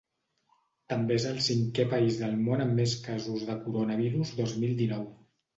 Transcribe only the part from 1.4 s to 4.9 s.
cinquè país del món amb més casos de coronavirus dos mil